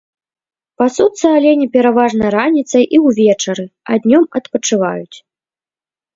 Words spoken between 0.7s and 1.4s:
Пасуцца